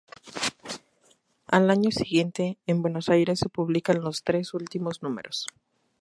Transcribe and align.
Al 1.45 1.69
año 1.69 1.91
siguiente, 1.91 2.57
en 2.65 2.81
Buenos 2.81 3.07
Aires, 3.09 3.37
se 3.37 3.49
publican 3.49 4.01
los 4.01 4.23
tres 4.23 4.55
últimos 4.55 5.03
números. 5.03 5.45